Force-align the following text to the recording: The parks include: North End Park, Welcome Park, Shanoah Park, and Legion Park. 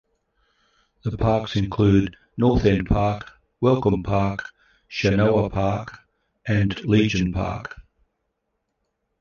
The 1.03 1.15
parks 1.15 1.55
include: 1.55 2.17
North 2.35 2.65
End 2.65 2.87
Park, 2.87 3.33
Welcome 3.59 4.01
Park, 4.01 4.49
Shanoah 4.89 5.51
Park, 5.51 5.99
and 6.43 6.75
Legion 6.85 7.31
Park. 7.31 7.79